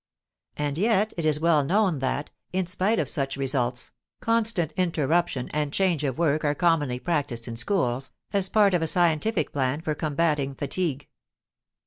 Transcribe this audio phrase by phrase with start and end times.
[0.57, 5.71] And yet it is well known that, in spite of such results, constant interruption and
[5.71, 9.93] change of work are commonly practised in schools, as part of a scientific plan for
[9.93, 11.07] combating fatigue.